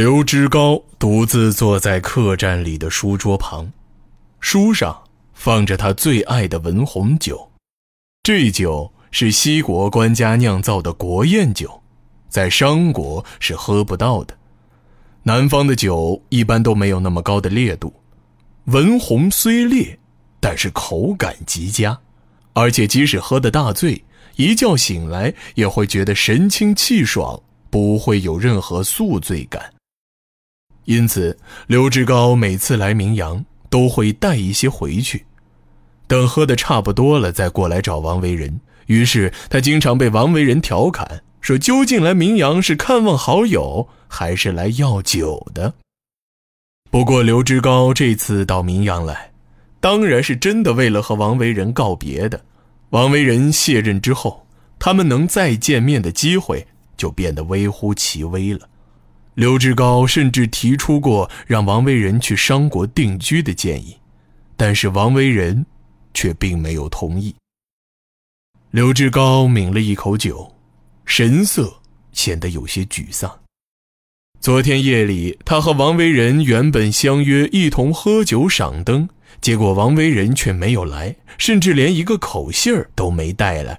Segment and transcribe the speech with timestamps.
[0.00, 3.70] 刘知高独自坐在客栈里的书桌旁，
[4.40, 4.98] 书上
[5.34, 7.50] 放着他最爱的文红酒。
[8.22, 11.82] 这酒是西国官家酿造的国宴酒，
[12.30, 14.34] 在商国是喝不到的。
[15.22, 17.92] 南方的酒一般都没有那么高的烈度，
[18.68, 19.98] 文红虽烈，
[20.40, 22.00] 但是口感极佳，
[22.54, 24.02] 而且即使喝得大醉，
[24.36, 27.38] 一觉醒来也会觉得神清气爽，
[27.68, 29.70] 不会有任何宿醉感。
[30.90, 35.24] 因此，刘志高每次来明阳都会带一些回去，
[36.08, 38.60] 等喝的差不多了再过来找王维仁。
[38.86, 45.72] 于是他经常被王维仁调侃说：“究竟来明阳是看望好友，还是来要酒的？”
[46.90, 49.30] 不过，刘志高这次到明阳来，
[49.78, 52.40] 当然是真的为了和王维仁告别的。
[52.88, 54.44] 王维仁卸任之后，
[54.80, 56.66] 他们能再见面的机会
[56.96, 58.68] 就变得微乎其微了。
[59.34, 63.96] 刘志高甚至提出过让王维仁去商国定居的建议，
[64.56, 65.64] 但是王维仁
[66.12, 67.34] 却并没有同意。
[68.70, 70.56] 刘志高抿了一口酒，
[71.04, 71.80] 神色
[72.12, 73.40] 显得有些沮丧。
[74.40, 79.08] 昨天夜里，他和王维仁原本相约一同喝酒赏灯，
[79.40, 83.78] 结果王维仁却没有来，甚至连一个口信儿都没带来，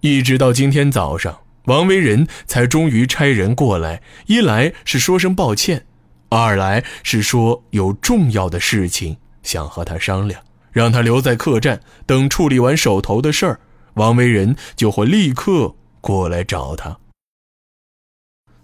[0.00, 1.40] 一直到今天早上。
[1.66, 5.86] 王维仁才终于差人过来，一来是说声抱歉，
[6.28, 13.60] 二来是说有重要的事情想和他商量，让他留在客栈等处理完手头的事儿，
[13.94, 16.98] 王维仁就会立刻过来找他。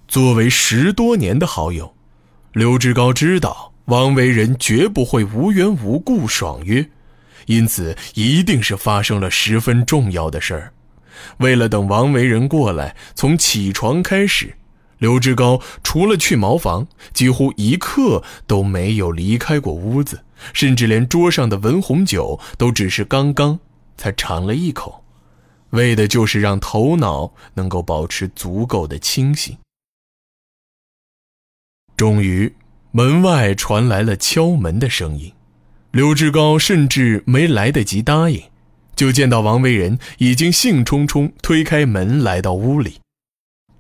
[0.09, 1.95] 作为十多年的好友，
[2.53, 6.85] 刘志高知道王维仁绝不会无缘无故爽约，
[7.47, 10.73] 因此一定是发生了十分重要的事儿。
[11.39, 14.57] 为了等王维仁过来，从起床开始，
[14.99, 23.61] 刘志高除了去茅房，几乎一刻都没有离开过屋子，甚至连桌上的文红酒都只是刚刚
[23.97, 25.05] 才尝了一口，
[25.71, 29.57] 为的就是让头脑能够保持足够的清醒。
[31.97, 32.55] 终于，
[32.93, 35.33] 门外传来了敲门的声音，
[35.91, 38.43] 刘志高甚至没来得及答应。
[38.99, 42.99] 就见到王维仁已经兴冲冲推开门来到屋里，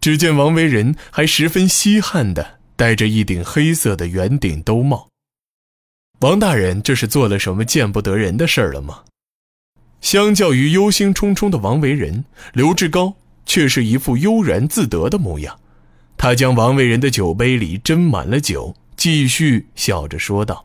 [0.00, 5.08] 只见王维仁还十分稀罕的戴着一顶黑色的圆顶兜帽。
[6.20, 9.00] 王大人这是做了什么见不得人的事儿了吗？
[10.00, 15.58] 相较于忧心忡忡的王维仁，刘志高却是一副悠然自得的模样。
[16.16, 20.64] 他将王维仁的酒杯里斟满了酒，继续笑着说道：“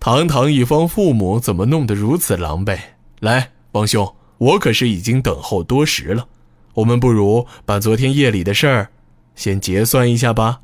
[0.00, 2.78] 堂堂一方父母，怎么弄得如此狼狈？
[3.20, 6.28] 来。”王兄，我可是已经等候多时了，
[6.74, 8.90] 我们不如把昨天夜里的事儿
[9.34, 10.60] 先结算一下吧。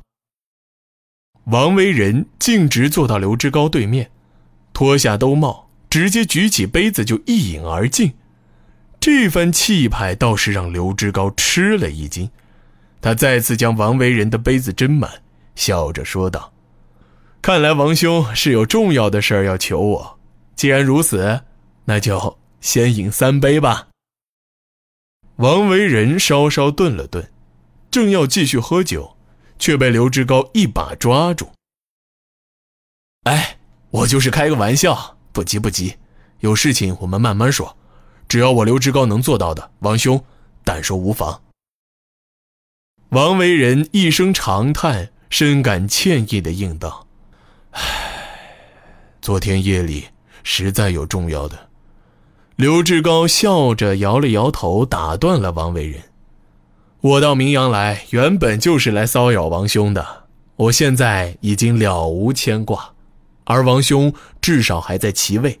[1.45, 4.09] 王维仁径直坐到刘志高对面，
[4.71, 8.13] 脱下兜帽，直接举起杯子就一饮而尽。
[8.97, 12.29] 这番气派倒是让刘志高吃了一惊，
[13.01, 15.11] 他再次将王维仁的杯子斟满，
[15.55, 16.53] 笑着说道
[17.41, 20.19] ：“看来王兄是有重要的事儿要求我，
[20.55, 21.41] 既然如此，
[21.83, 23.89] 那就……”先饮三杯吧。
[25.37, 27.31] 王维仁稍稍顿了顿，
[27.89, 29.17] 正要继续喝酒，
[29.57, 31.51] 却被刘志高一把抓住。
[33.23, 33.57] 哎，
[33.89, 35.97] 我就是开个玩笑，不急不急，
[36.39, 37.75] 有事情我们慢慢说，
[38.27, 40.23] 只要我刘志高能做到的，王兄
[40.63, 41.43] 但说无妨。
[43.09, 47.07] 王维仁一声长叹，深感歉意的应道
[47.71, 48.77] ：“唉，
[49.21, 50.09] 昨天夜里
[50.43, 51.69] 实在有重要的。”
[52.61, 55.99] 刘志高笑着摇了摇头，打断了王维仁
[57.01, 60.27] ：“我到明阳来，原本就是来骚扰王兄的。
[60.57, 62.93] 我现在已经了无牵挂，
[63.45, 65.59] 而王兄至少还在其位，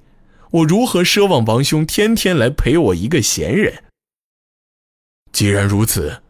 [0.51, 3.85] 我如何奢望王兄天天来陪我一个闲人？”
[5.33, 6.21] 既然如此，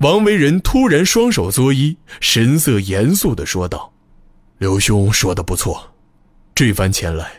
[0.00, 3.90] 王维仁突然双手作揖，神色严肃地说道
[4.60, 5.94] ：“刘兄说的不错，
[6.54, 7.32] 这番前来。”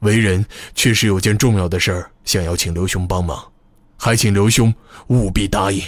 [0.00, 0.44] 为人
[0.74, 3.52] 确实有件重要的事儿，想要请刘兄帮忙，
[3.96, 4.74] 还请刘兄
[5.08, 5.82] 务必答应。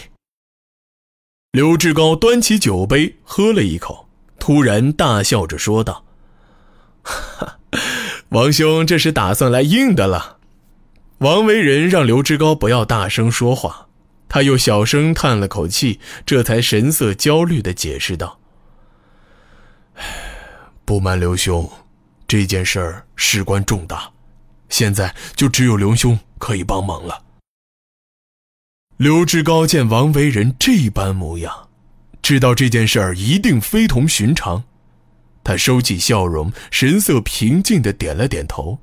[1.53, 6.05] 刘志高端起酒杯喝了一口，突然大笑着说道：“，
[8.31, 10.38] 王兄这是打算来硬的了。”
[11.19, 13.87] 王为人让刘志高不要大声说话，
[14.29, 18.41] 他又小声叹了口气，这才神色焦虑地解释道
[20.85, 21.70] ：“不瞒刘兄。”
[22.32, 24.11] 这件事儿事关重大，
[24.70, 27.23] 现在就只有刘兄可以帮忙了。
[28.96, 31.69] 刘志高见王维人这般模样，
[32.23, 34.64] 知道这件事儿一定非同寻常。
[35.44, 38.79] 他收起笑容，神色平静的点了点头。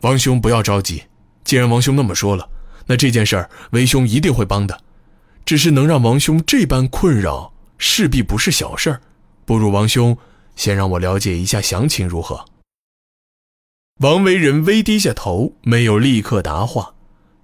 [0.00, 1.04] 王兄不要着急，
[1.44, 2.50] 既然王兄那么说了，
[2.86, 4.76] 那这件事儿为兄一定会帮的。
[5.44, 9.00] 只是能让王兄这般困扰，势必不是小事儿。
[9.44, 10.18] 不如王兄
[10.56, 12.44] 先让我了解一下详情如何？
[14.00, 16.94] 王维仁微低下头，没有立刻答话。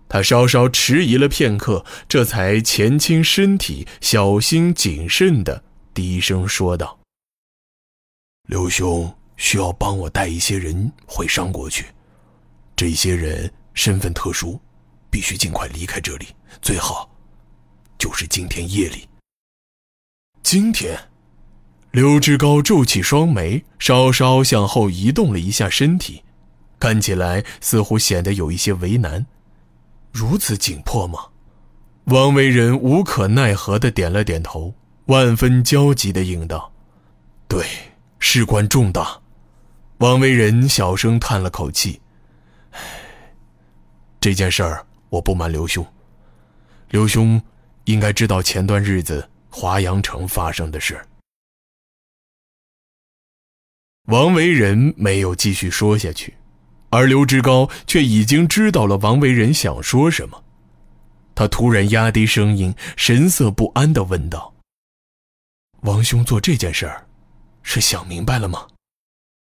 [0.09, 5.63] 他稍稍迟疑了片刻，这才前倾身体，小心谨慎的
[5.93, 6.99] 低声说道。
[8.49, 11.85] 刘兄需要帮我带一些人回商国去，
[12.75, 14.59] 这些人身份特殊，
[15.11, 16.29] 必须尽快离开这里，
[16.63, 17.15] 最好
[17.99, 19.07] 就是今天夜里。
[20.43, 20.99] 今天，
[21.91, 26.23] 刘志高皱起双眉，稍稍向后移动了一下身体，
[26.79, 29.27] 看起来似乎显得有一些为难。
[30.13, 31.27] 如此紧迫吗？
[32.05, 34.75] 王维仁无可奈何的点了点头，
[35.07, 36.73] 万分焦急的应道
[37.49, 37.67] ：“对。”
[38.21, 39.21] 事关重大，
[39.99, 42.01] 王维仁小声叹了口气
[44.19, 45.87] ：“这件事儿我不瞒刘兄，
[46.89, 47.41] 刘兄
[47.85, 51.01] 应该知道前段日子华阳城发生的事。”
[54.07, 56.35] 王维仁没有继续说下去，
[56.91, 60.45] 而刘志高却已经知道了王维仁想说什么。
[61.35, 64.55] 他突然压低声音，神色不安的问道
[65.83, 67.07] ：“王兄做这件事儿？”
[67.63, 68.67] 是想明白了吗？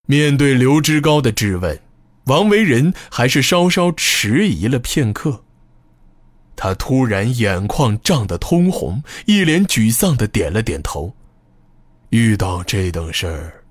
[0.09, 1.81] 面对刘志高的质问，
[2.25, 5.44] 王维仁还是稍稍迟疑了片刻。
[6.56, 11.15] 他突然眼眶涨得通红，一脸沮丧的点了点头。
[12.11, 13.65] 遇到这等事儿，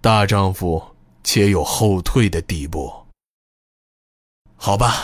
[0.00, 0.82] 大丈夫
[1.22, 2.90] 且有后退的地步。
[4.62, 4.94] 好吧，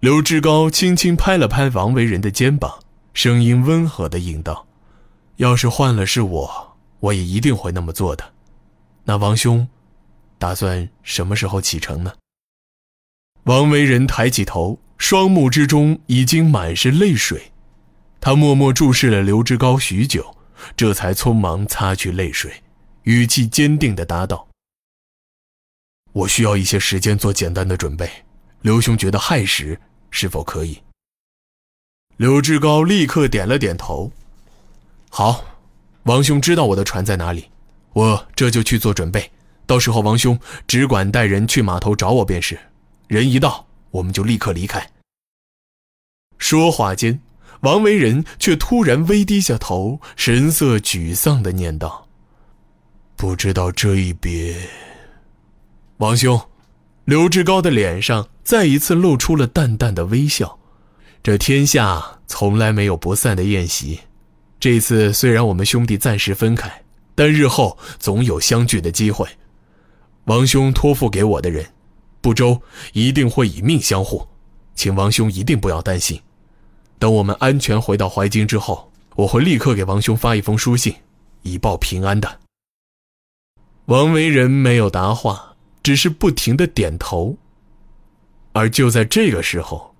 [0.00, 2.78] 刘志高轻轻拍了拍王维仁的肩膀，
[3.14, 4.66] 声音温和的应道
[5.36, 8.34] ：“要是换了是我。”我也一定会那么做的。
[9.04, 9.66] 那王兄，
[10.36, 12.12] 打算什么时候启程呢？
[13.44, 17.52] 王维仁抬起头，双目之中已经满是泪水。
[18.20, 20.36] 他默默注视了刘志高许久，
[20.76, 22.62] 这才匆忙擦去泪水，
[23.04, 24.46] 语气坚定的答道
[26.12, 28.10] ：“我需要一些时间做简单的准备。
[28.62, 29.80] 刘兄觉得亥时
[30.10, 30.80] 是否可以？”
[32.16, 34.10] 刘志高立刻点了点头
[35.10, 35.44] ：“好。”
[36.04, 37.50] 王兄知道我的船在哪里，
[37.92, 39.30] 我这就去做准备。
[39.66, 40.36] 到时候王兄
[40.66, 42.58] 只管带人去码头找我便是。
[43.06, 44.90] 人一到，我们就立刻离开。
[46.38, 47.20] 说话间，
[47.60, 52.08] 王维仁却突然微低下头，神色沮丧的念道
[53.14, 54.56] ：“不知道这一别。”
[55.98, 56.40] 王兄，
[57.04, 60.58] 刘志高的脸上再一次露出了淡淡的微笑。
[61.22, 64.00] 这天下从来没有不散的宴席。
[64.58, 66.82] 这次虽然我们兄弟暂时分开，
[67.14, 69.26] 但日后总有相聚的机会。
[70.24, 71.66] 王兄托付给我的人，
[72.20, 72.60] 不周
[72.92, 74.26] 一定会以命相护，
[74.74, 76.20] 请王兄一定不要担心。
[76.98, 80.94] 等我们安全回到淮京之后，我会立刻给王兄发一封书信，
[81.42, 82.38] 以报平安的。
[83.86, 85.49] 王维仁没有答话，
[85.82, 87.36] 只是不停的点头。
[88.52, 89.94] 而就在这个时候，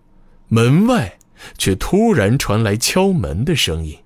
[0.48, 1.18] 门外
[1.56, 3.98] 却突然传来敲门的声音。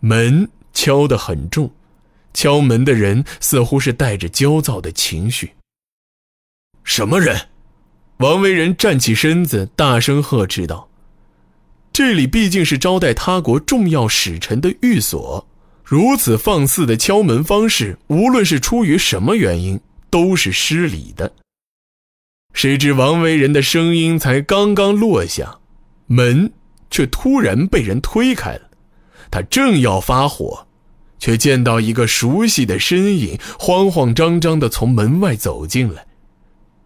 [0.00, 1.70] 门敲得很重，
[2.34, 5.52] 敲门的人似乎是带着焦躁的情绪。
[6.84, 7.48] 什么人？
[8.18, 10.88] 王维仁站起身子，大声呵斥道
[11.92, 15.46] ：“这里毕竟是招待他国重要使臣的寓所，
[15.84, 19.78] 如此放肆的敲门方式，无论是出于什么原因，
[20.10, 21.32] 都是失礼的。”
[22.54, 25.58] 谁知王维仁的声音才刚刚落下，
[26.06, 26.52] 门
[26.90, 28.70] 却突然被人推开了。
[29.30, 30.66] 他正要发火，
[31.18, 36.06] 却见到一个熟悉的身影慌慌张张地从门外走进来。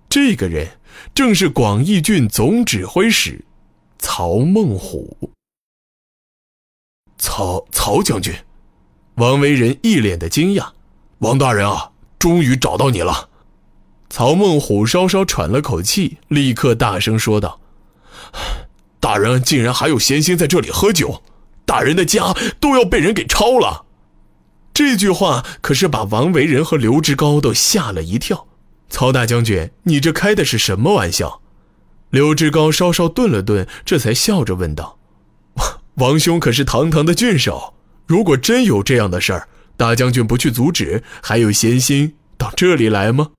[0.09, 0.69] 这个人
[1.14, 3.45] 正是广义郡总指挥使
[3.99, 5.17] 曹孟虎。
[7.17, 8.35] 曹曹将军，
[9.14, 10.69] 王维仁一脸的惊讶
[11.19, 11.92] ：“王大人啊，
[12.23, 13.31] 终于找到你了。”
[14.09, 17.61] 曹孟虎稍稍喘了口气，立刻大声说道
[19.00, 21.23] ：“大人竟然还有闲心在这里喝酒！”
[21.67, 23.87] 大人的家都要被人给抄了，
[24.73, 28.47] 这句话可是把王维仁和刘志高都吓了一跳。
[28.88, 31.41] 曹大将军，你这开的是什么玩笑？
[32.11, 34.99] 刘志高稍稍顿了顿，这才笑着问道
[35.97, 37.73] ：“王兄可是堂堂的郡守，
[38.07, 43.33] 如果真有这样的事儿，大将军不去阻止，还有闲心到这里来吗？”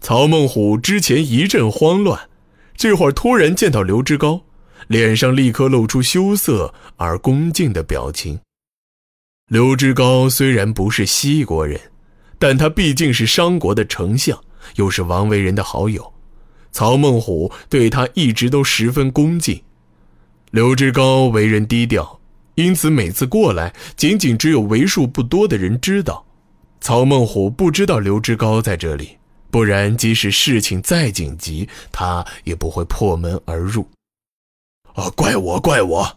[0.00, 2.28] 曹孟虎之前一阵慌乱，
[2.76, 4.44] 这会儿突然见到刘志高。
[4.88, 8.40] 脸上立刻露出羞涩而恭敬的表情。
[9.46, 11.80] 刘志高虽然不是西国人，
[12.38, 14.42] 但他毕竟是商国的丞相，
[14.76, 16.12] 又是王维人的好友，
[16.72, 19.62] 曹孟虎对他一直都十分恭敬。
[20.50, 22.19] 刘志高为人低调，
[22.62, 26.24] 因此每次过来，仅仅只有为数不多的人知道。
[26.80, 29.16] 曹孟虎不知道刘志高在这里，
[29.50, 33.88] 不然即使事情再紧急，他也不会破门而入。
[34.94, 36.16] 啊，怪我，怪我！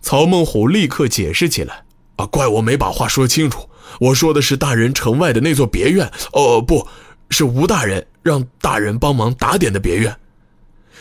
[0.00, 1.84] 曹孟虎立刻解释起来。
[2.16, 3.68] 啊，怪我没把话说清楚。
[3.98, 6.86] 我说的是大人城外的那座别院，哦，不
[7.30, 10.14] 是吴大人让大人帮忙打点的别院。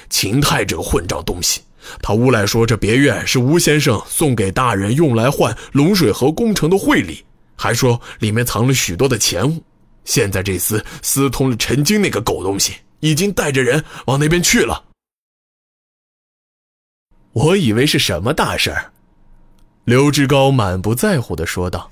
[0.10, 1.62] 秦泰这个混账东西，
[2.02, 7.24] 他诬赖说这别院是吴先生送给大人用来换龙水河工程的贿礼，
[7.56, 9.64] 还说里面藏了许多的钱物。
[10.06, 14.84] 现在这厮私通了陈经那个狗东西，已经带着人往那边去了。
[17.34, 18.92] 我以为是什么大事儿。
[19.86, 21.92] 刘志高满不在乎地说道：“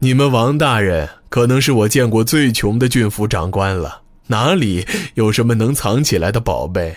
[0.00, 6.96] 你们王大人可能是我见过最穷的郡府长官了，哪里有什么能藏起来的宝贝？”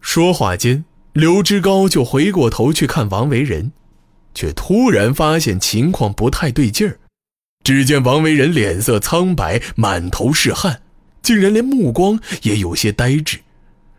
[0.00, 0.84] 说话间，
[1.14, 3.70] 刘志高就回过头去看王维仁，
[4.34, 6.98] 却突然发现情况不太对劲儿。
[7.62, 10.82] 只见王维仁脸色苍白，满头是汗，
[11.22, 13.38] 竟然连目光也有些呆滞。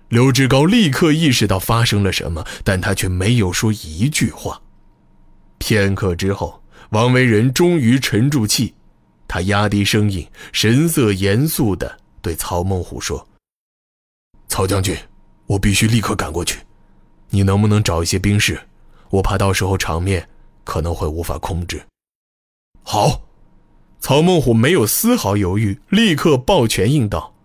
[0.09, 4.61] 刘志高立刻意识到发生了什么，但他却没有说一句话。
[5.57, 8.73] 片刻之后，王维仁终于沉住气，
[9.25, 13.25] 他压低声音，神色严肃地对曹孟虎说
[14.49, 14.93] ：“曹将军，
[15.45, 16.59] 我必须立刻赶过去，
[17.35, 18.57] 你能不能找一些兵士？
[19.09, 20.29] 我怕到时候场面
[20.63, 21.85] 可能会无法控制。”
[22.81, 23.23] 好，
[23.99, 27.35] 曹孟虎没有丝毫犹豫，立刻抱拳应道：“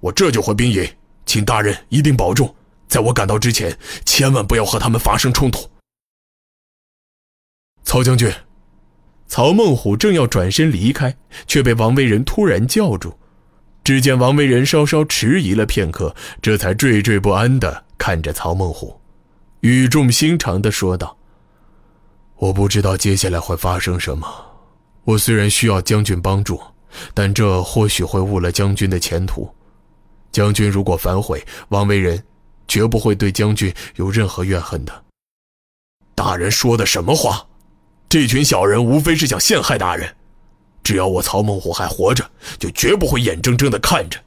[0.00, 0.88] 我这就回兵营，
[1.26, 2.54] 请大人一定保重，
[2.88, 5.68] 在我赶到之前，千万不要和他们发生冲突。”
[7.84, 8.32] 曹将军，
[9.26, 11.14] 曹孟虎正要转身离开，
[11.46, 13.18] 却被王维仁突然叫住。
[13.82, 19.00] 只见王维仁稍稍迟疑了片刻，这才惴惴不安的看着曹孟虎，
[19.60, 21.16] 语重心长地说道
[22.36, 24.26] ：“我不知道接下来会发生什么。
[25.04, 26.60] 我虽然需要将军帮助，
[27.12, 29.52] 但这或许会误了将军的前途。
[30.32, 32.22] 将军如果反悔，王维仁
[32.66, 35.04] 绝不会对将军有任何怨恨的。”
[36.14, 37.46] 大人说的什么话？
[38.08, 40.14] 这群小人无非是想陷害大人，
[40.82, 42.24] 只要我曹孟虎还活着，
[42.58, 44.20] 就绝不会眼睁睁的看着。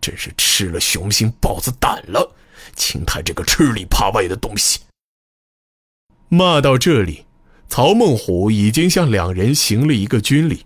[0.00, 2.32] 真是吃了雄心豹子胆了！
[2.76, 4.80] 秦泰这个吃里扒外的东西。
[6.28, 7.24] 骂到这里，
[7.68, 10.64] 曹孟虎已经向两人行了一个军礼。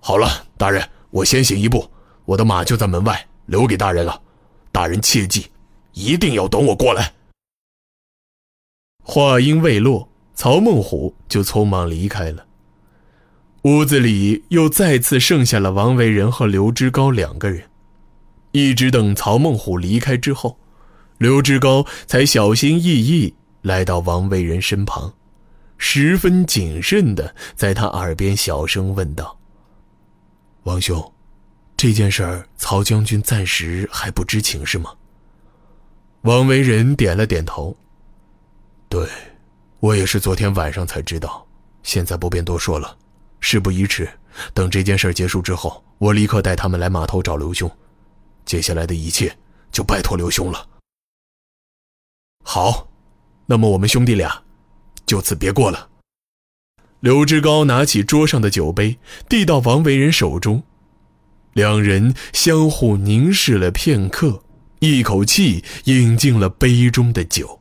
[0.00, 1.90] 好了，大人，我先行一步，
[2.24, 4.20] 我的马就在门外，留给大人了。
[4.70, 5.46] 大人切记，
[5.92, 7.14] 一定要等我过来。
[9.02, 10.08] 话音未落。
[10.36, 12.44] 曹孟虎就匆忙离开了。
[13.62, 17.70] 屋子里又再次剩下了王维仁和刘知高两个人。
[18.50, 20.58] 一直等曹孟虎离开之后，
[21.24, 25.10] 刘志高才小心翼翼来到王维仁身旁，
[25.78, 29.38] 十分谨慎地在他耳边小声问道
[30.64, 31.02] ：“王兄，
[31.78, 34.92] 这件事儿曹将军暂时还不知情是吗？”
[36.24, 37.74] 王维仁点了点头
[38.90, 39.08] ：“对。”
[39.80, 41.46] 我也是昨天晚上才知道，
[41.82, 42.94] 现在不便多说了。
[43.40, 44.06] 事不宜迟，
[44.52, 47.70] 等这件事结束之后，我立刻带他们来码头找刘兄。
[48.44, 49.34] 接下来的一切
[49.72, 50.68] 就拜托刘兄了。
[52.44, 52.88] 好，
[53.46, 54.44] 那么我们兄弟俩
[55.06, 55.88] 就此别过了。
[57.00, 58.98] 刘志高拿起桌上的酒杯，
[59.28, 60.62] 递到王维仁手中，
[61.54, 64.42] 两人相互凝视了片刻，
[64.80, 67.60] 一口气饮尽了杯中的酒。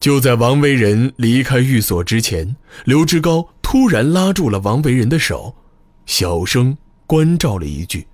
[0.00, 5.56] 就在王维仁离开寓所之前，刘志高突然拉住了王维仁的手，
[6.04, 6.76] 小声
[7.06, 8.06] 关照了一句：“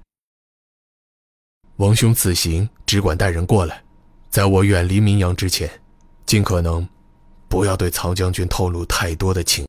[1.77, 3.83] 王兄此行只管带人过来，
[4.30, 5.68] 在我远离明阳之前，
[6.25, 6.88] 尽可能
[7.49, 9.58] 不要对曹将军透露太多的情。”